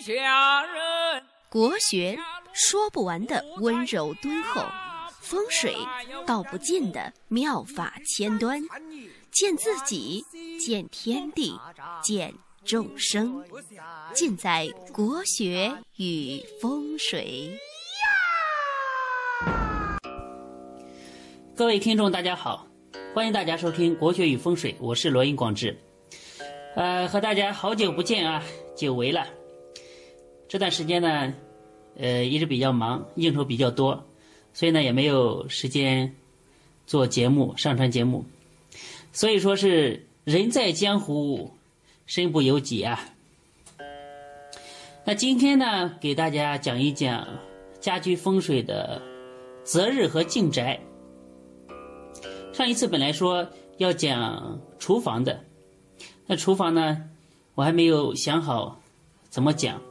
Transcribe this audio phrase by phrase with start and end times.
[0.00, 1.22] 下人。
[1.48, 2.18] 国学
[2.52, 4.64] 说不完的温柔敦厚，
[5.20, 5.76] 风水
[6.26, 8.60] 道不尽的妙法千端，
[9.30, 10.24] 见自己，
[10.58, 11.58] 见天地，
[12.02, 12.34] 见
[12.64, 13.44] 众生，
[14.12, 17.56] 尽在国学与风水。
[21.56, 22.66] 各位听众，大家好，
[23.14, 25.78] 欢迎大家收听《国学与风水》，我是罗英广志。
[26.74, 28.42] 呃，和大家好久不见啊，
[28.76, 29.24] 久违了。
[30.54, 31.34] 这段时间呢，
[31.96, 34.04] 呃，一直比较忙，应酬比较多，
[34.52, 36.14] 所以呢也没有时间
[36.86, 38.24] 做节目、上传节目。
[39.12, 41.50] 所以说是人在江湖，
[42.06, 43.04] 身不由己啊。
[45.04, 47.26] 那今天呢，给大家讲一讲
[47.80, 49.02] 家居风水的
[49.64, 50.78] 择日和进宅。
[52.52, 55.44] 上一次本来说要讲厨房的。
[56.28, 57.10] 那厨房呢，
[57.56, 58.80] 我还没有想好
[59.28, 59.82] 怎么讲。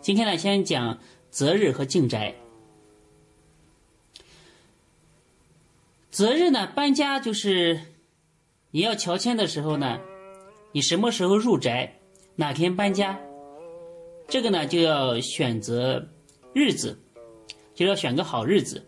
[0.00, 0.98] 今天呢，先讲
[1.30, 2.34] 择日和进宅。
[6.10, 7.80] 择日呢，搬家就是
[8.70, 10.00] 你要乔迁的时候呢，
[10.72, 12.00] 你什么时候入宅，
[12.36, 13.18] 哪天搬家，
[14.28, 16.08] 这个呢就要选择
[16.52, 16.98] 日子，
[17.74, 18.84] 就要选个好日子。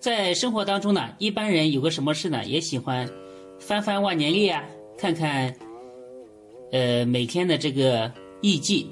[0.00, 3.08] 在生活当中呢，一般人有个什么事呢，也喜欢。
[3.60, 4.64] 翻翻万年历啊，
[4.96, 5.54] 看看，
[6.72, 8.90] 呃，每天的这个艺记。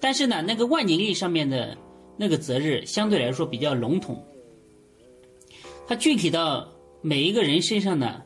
[0.00, 1.76] 但是呢，那个万年历上面的
[2.16, 4.24] 那个择日相对来说比较笼统，
[5.86, 6.68] 它具体到
[7.00, 8.22] 每一个人身上呢，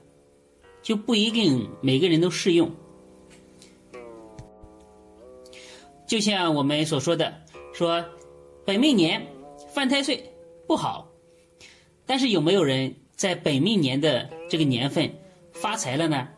[0.83, 2.71] 就不一定每个人都适用。
[6.07, 8.05] 就像我们所说的，说
[8.65, 9.27] 本命年
[9.73, 10.33] 犯太岁
[10.67, 11.11] 不好，
[12.07, 12.95] 但是有没有人？
[13.17, 15.11] 在本命年的这个年份
[15.55, 16.29] 发财了呢，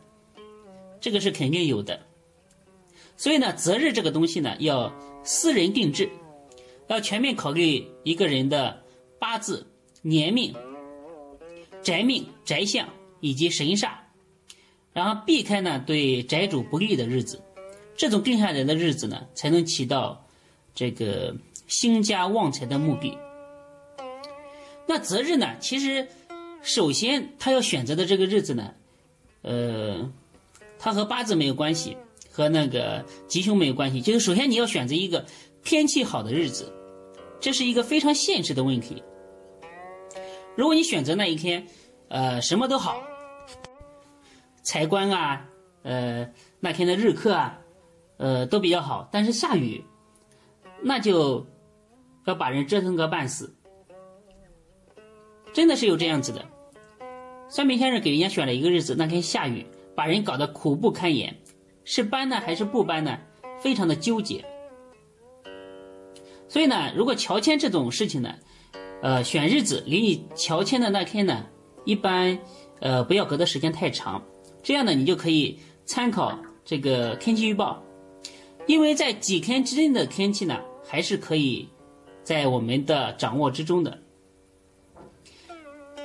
[1.00, 2.06] 这个是肯定有的。
[3.18, 4.90] 所以呢，择日这个东西呢，要
[5.22, 6.08] 私人定制，
[6.86, 8.82] 要全面考虑一个人的
[9.18, 9.66] 八字、
[10.00, 10.54] 年命、
[11.82, 12.88] 宅命、宅相
[13.20, 13.90] 以及神煞，
[14.94, 17.42] 然后避开呢对宅主不利的日子。
[17.94, 20.24] 这种定下来的日子呢，才能起到
[20.74, 23.18] 这个兴家旺财的目的。
[24.86, 26.08] 那择日呢，其实。
[26.60, 28.74] 首先，他要选择的这个日子呢，
[29.42, 30.10] 呃，
[30.76, 31.96] 他和八字没有关系，
[32.38, 34.00] 和那个吉凶没有关系。
[34.00, 35.26] 就是首先你要选择一个
[35.64, 36.72] 天气好的日子，
[37.40, 39.02] 这是一个非常现实的问题。
[40.54, 41.66] 如果你选择那一天，
[42.06, 43.02] 呃，什么都好，
[44.62, 45.48] 财官啊，
[45.82, 47.58] 呃，那天的日课啊，
[48.18, 49.84] 呃，都比较好，但是下雨，
[50.80, 51.44] 那就
[52.24, 53.52] 要把人折腾个半死。
[55.52, 56.44] 真的是有这样子的，
[57.48, 59.66] 算命先生给人家选了一个日子，那天下雨，
[59.96, 61.36] 把人搞得苦不堪言，
[61.90, 63.18] 是搬呢还是不搬呢？
[63.58, 64.44] 非常的纠结。
[66.46, 68.34] 所以呢，如果乔迁这种事情呢，
[69.00, 71.46] 呃，选日子离你乔迁的那天呢，
[71.86, 72.38] 一般
[72.80, 74.22] 呃不要隔的时间太长，
[74.62, 77.82] 这样呢你就可以参考这个天气预报，
[78.66, 81.66] 因为在几天之内的天气呢，还是可以
[82.22, 83.98] 在我们的掌握之中的。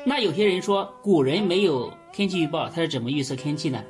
[0.05, 3.83] 那有些人说古人没有天气预报，他是怎么预测天气呢？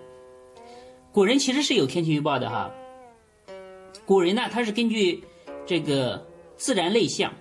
[1.13, 2.72] 古人其实是有天气预报的哈。
[4.03, 5.24] 古人呢，他是根据
[5.63, 6.25] 这个
[6.57, 7.31] 自然类象，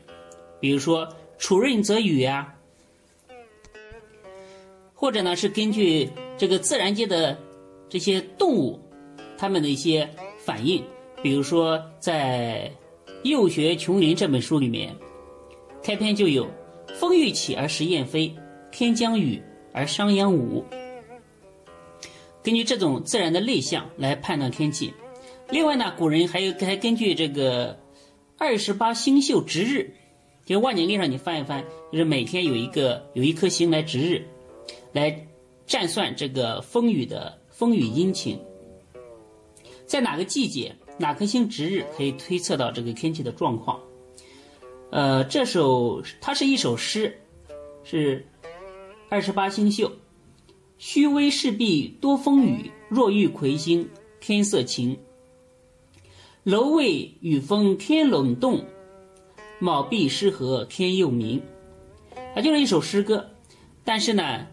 [0.60, 2.54] 比如说处润则雨啊，
[4.92, 7.38] 或者呢是根据这个自然界的
[7.88, 8.78] 这些动物
[9.38, 10.06] 它们的一些
[10.44, 10.84] 反应，
[11.22, 12.70] 比如说在
[13.22, 14.94] 《幼学琼林》这本书里面，
[15.82, 16.46] 开篇就有
[17.00, 18.34] “风欲起而时雁飞”。
[18.70, 20.64] 天将雨而商鞅舞，
[22.42, 24.92] 根据这种自然的类象来判断天气。
[25.50, 27.78] 另外呢，古人还有还根据这个
[28.38, 29.94] 二十八星宿值日，
[30.44, 34.25] 就万年历上你翻一翻，就是每天有一个有一颗星来值日，
[34.92, 35.26] 来
[35.66, 38.38] 占算这个风雨的风雨阴晴。
[39.86, 43.78] 在哪个季节，哪颗星值日，可以推测到这个天气的状况。
[44.90, 47.19] 呃，这首它是一首诗，
[47.84, 48.26] 是。
[49.08, 49.93] 二十八星宿，
[50.84, 52.73] 虚微势必多风雨。
[52.88, 53.88] 若遇魁星，
[54.19, 54.99] 天色晴。
[56.43, 58.64] 楼未雨风天冷冻，
[59.61, 61.40] 卯必失和天又明。
[62.34, 63.31] 啊，就是一首诗歌。
[63.84, 64.44] 但是呢，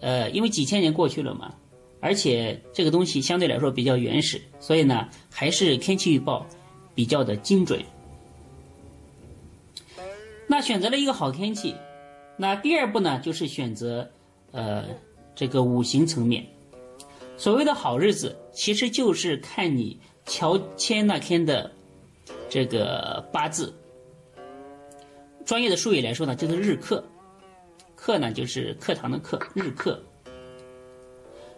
[0.00, 1.54] 呃，因为几千年过去了嘛，
[2.00, 6.46] 而且这个东西相对来说比较原始，所以呢，还是天气预报
[6.94, 7.84] 比较的精准。
[10.46, 11.74] 那选择了一个好天气。
[12.38, 14.10] 那第二步呢，就是选择，
[14.52, 14.86] 呃，
[15.36, 16.44] 这个五行层面。
[17.36, 21.70] 所谓的好日子，其实就是看你乔迁那天的
[22.48, 23.72] 这个八字。
[25.44, 27.04] 专业的术语来说呢，就是日课。
[27.94, 30.02] 课呢，就是课堂的课，日课。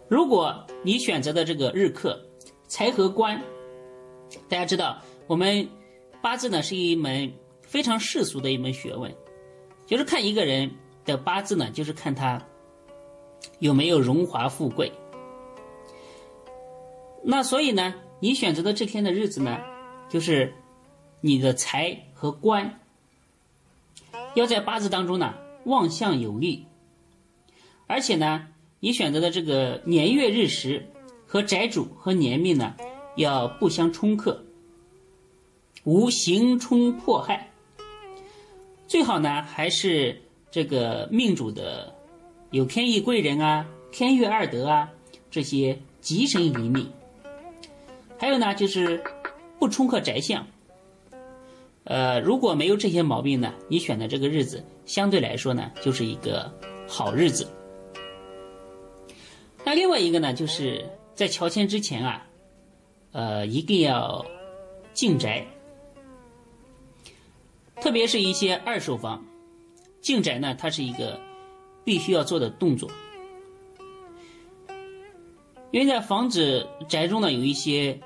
[0.08, 2.18] 如果你选择的这个日课
[2.66, 3.40] 财和官，
[4.48, 5.68] 大家知道，我们
[6.20, 7.30] 八字呢是一门
[7.62, 9.14] 非常世俗的一门学问，
[9.86, 10.70] 就是看一个人
[11.04, 12.42] 的八字呢，就是看他
[13.58, 14.92] 有没有荣华富贵。
[17.22, 19.58] 那所以呢，你选择的这天的日子呢，
[20.08, 20.54] 就是
[21.20, 22.80] 你的财和官
[24.34, 25.34] 要在八字当中呢。
[25.64, 26.64] 望向有利，
[27.86, 28.46] 而且呢，
[28.80, 30.88] 你选择的这个年月日时
[31.26, 32.74] 和宅主和年命呢，
[33.16, 34.42] 要不相冲克，
[35.84, 37.50] 无刑冲迫害。
[38.86, 41.94] 最好呢，还是这个命主的
[42.50, 44.90] 有天意贵人啊、天月二德啊
[45.30, 46.90] 这些吉神临命。
[48.18, 49.02] 还有呢，就是
[49.58, 50.46] 不冲克宅相。
[51.84, 56.52] 呃，如果没有这些毛病呢，你选的这个日子相对来说呢，就是一个
[56.86, 57.46] 好日子。
[59.64, 62.26] 那另外一个呢，就是在乔迁之前啊，
[63.12, 64.24] 呃，一定要
[64.94, 65.46] 进宅，
[67.80, 69.24] 特别是一些二手房，
[70.00, 71.20] 进宅呢，它是一个
[71.88, 72.90] 必须要做的动作，
[75.70, 77.98] 因为在防止宅中呢有一些，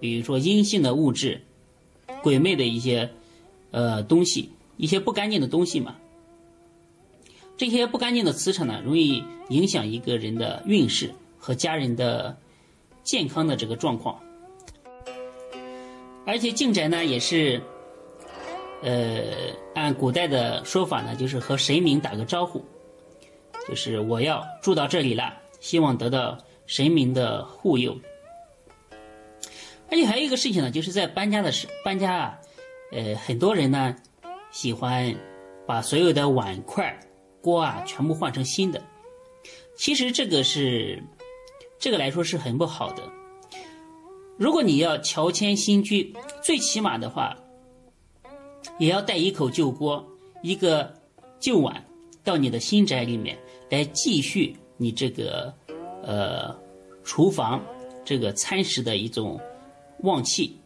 [0.00, 1.42] 比如说阴性的物质。
[2.24, 3.08] 鬼魅的一些
[3.70, 5.96] 呃东西，一些不干净的东西嘛。
[7.56, 12.36] 这些不干净的磁场呢，容易影响一个人的运势和家人的
[13.04, 14.20] 健康的这个状况。
[16.26, 17.62] 而且进宅呢，也是
[18.82, 19.22] 呃
[19.74, 22.62] 按古代的说法呢，就是和神明打个招呼，
[23.68, 27.98] 就是我要住到这里了，希望得到神明的护佑。
[29.90, 32.38] 而且还有一个事情呢，就是在搬家的时搬家啊，
[32.92, 33.96] 呃，很多人呢
[34.50, 35.14] 喜欢
[35.66, 36.98] 把所有的碗筷、
[37.40, 38.82] 锅啊全部换成新的。
[39.76, 41.02] 其实这个是
[41.78, 43.02] 这个来说是很不好的。
[44.36, 47.36] 如果你要乔迁新居，最起码的话，
[48.78, 50.06] 也要带一口旧锅、
[50.42, 50.94] 一个
[51.38, 51.84] 旧碗
[52.30, 53.36] 到你的新宅里面
[53.70, 55.52] 来继续你这个
[56.04, 56.56] 呃
[57.02, 57.60] 厨房
[58.04, 59.40] 这个餐食的一种。
[60.02, 60.56] 旺气，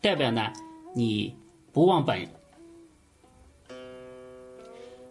[0.00, 0.52] 代表呢
[0.94, 1.34] 你
[1.72, 2.28] 不忘本。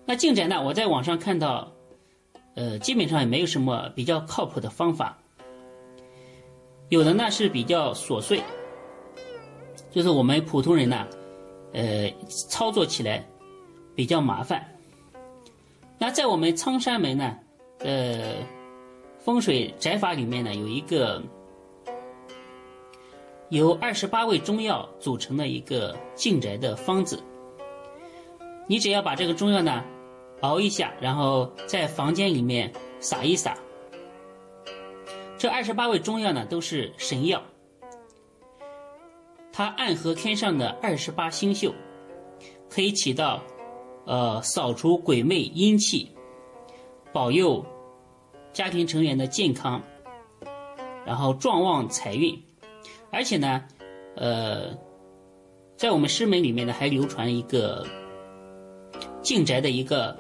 [0.06, 0.63] 那进宅呢？
[0.63, 1.74] 我在网上看到，
[2.56, 5.18] 呃，基本上也没有什么比较靠谱的方法。
[6.89, 8.42] 有的呢是比较琐碎，
[9.92, 11.06] 就是我们普通人呢，
[11.74, 12.10] 呃，
[12.50, 13.27] 操作起来
[13.95, 14.73] 比较麻烦。
[15.98, 17.38] 那在我们苍山门呢，
[17.80, 18.36] 呃，
[19.19, 21.22] 风水宅法里面呢，有一个。
[23.50, 27.22] 由二十八味中药组成的一个进宅的方子，
[28.66, 29.84] 你只要把这个中药呢
[30.42, 33.56] 熬一下，然后在房间里面撒一撒。
[35.38, 37.44] 这二十八味中药呢都是神药，
[39.51, 41.75] 它暗合天上的二十八星宿，
[42.72, 43.39] 可以起到
[44.06, 46.10] 呃扫除鬼魅阴气，
[47.12, 47.66] 保佑
[48.52, 49.82] 家庭成员的健康，
[51.06, 52.42] 然后壮旺财运。
[53.12, 53.64] 而且呢，
[54.16, 54.76] 呃，
[55.77, 57.86] 在我们师门里面呢，还流传一个
[59.22, 60.18] 进宅的一个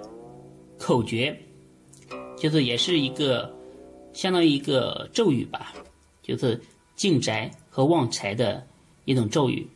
[0.77, 1.35] 口诀，
[2.37, 3.51] 就是也是一个
[4.13, 5.73] 相当于一个咒语吧，
[6.21, 6.61] 就是
[6.95, 8.65] 进宅和旺财的
[9.05, 9.67] 一种咒语。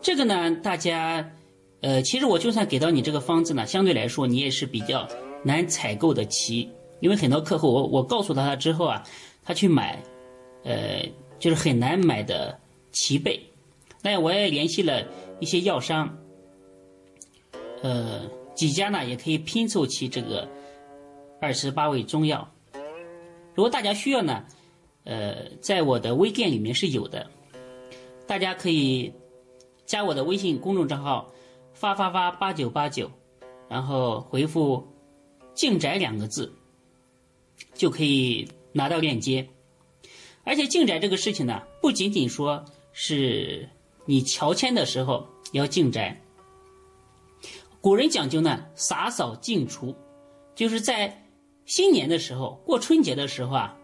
[0.00, 1.30] 这个呢，大家，
[1.80, 5.06] 呃，其实我就算给到你这个方子呢，相对来说你也是比较
[5.44, 6.68] 难采购的齐，
[7.00, 9.02] 因为很多客户，我我告诉他了之后啊，
[9.44, 10.02] 他去买。
[10.62, 11.08] 呃，
[11.38, 12.60] 就是很难买的
[12.92, 13.42] 齐备。
[14.02, 15.02] 那我也联系了
[15.40, 16.18] 一些药商，
[17.80, 20.46] 呃，几家呢也可以拼凑齐这个
[21.40, 22.46] 二十八味中药。
[23.54, 24.44] 如果大家需要呢，
[25.04, 27.26] 呃，在我的微店里面是有的，
[28.26, 29.10] 大家可以
[29.86, 31.32] 加我的微信公众账号
[31.80, 33.10] “发发发八九八九”，
[33.66, 34.86] 然后回复
[35.54, 36.52] “进宅”两个字，
[37.72, 39.48] 就可以拿到链接。
[40.44, 43.66] 而且进宅这个事情呢，不仅仅说是
[44.04, 46.20] 你乔迁的时候要进宅。
[47.80, 49.96] 古人讲究呢，洒扫净除，
[50.54, 51.26] 就是在
[51.64, 53.74] 新年的时候、过春节的时候啊，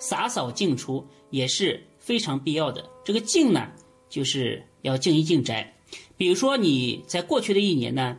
[0.00, 2.84] 洒扫净除也是非常必要的。
[3.04, 3.70] 这个净呢，
[4.08, 5.72] 就是要净一净宅。
[6.16, 8.18] 比如说你在过去的一年呢，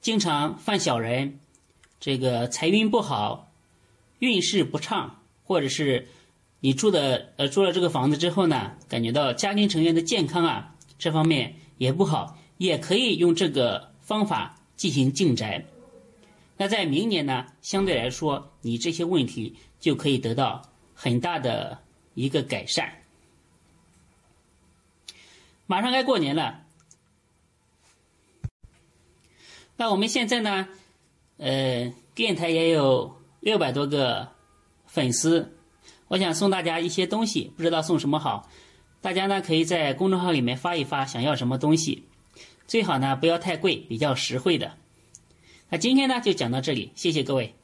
[0.00, 1.38] 经常犯小人，
[2.00, 3.52] 这个财运不好，
[4.18, 6.08] 运势不畅，或者是。
[6.64, 15.64] 你住的呃住了这个房子之后呢，感觉到家庭成员的健康啊这方面也不好，也可以用这个方法进行净宅。
[16.56, 20.62] 那在明年呢，相对来说，你这些问题就可以得到
[20.94, 21.76] 很大的
[22.14, 23.01] 一个改善。
[25.72, 26.66] 马上该过年了，
[29.74, 30.68] 那我们现在呢，
[31.38, 34.28] 呃，电台也有六百多个
[34.84, 35.56] 粉丝，
[36.08, 38.50] 我想送大家一些东西，不知道送什么好。
[39.00, 42.04] 大家呢可以在公众号里面发一发，想要什么东西，
[42.66, 44.76] 最好呢不要太贵，比较实惠的。
[45.70, 47.54] 那今天呢就讲到这里，谢谢各位。